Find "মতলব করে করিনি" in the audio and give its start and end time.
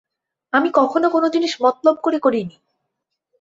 1.61-2.55